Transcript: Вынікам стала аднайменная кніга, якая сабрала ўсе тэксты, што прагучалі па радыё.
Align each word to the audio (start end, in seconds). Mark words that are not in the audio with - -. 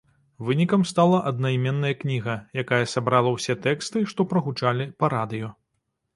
Вынікам 0.45 0.85
стала 0.91 1.19
аднайменная 1.31 1.91
кніга, 1.99 2.35
якая 2.63 2.81
сабрала 2.95 3.35
ўсе 3.37 3.57
тэксты, 3.67 3.97
што 4.15 4.29
прагучалі 4.35 4.91
па 5.03 5.13
радыё. 5.17 5.55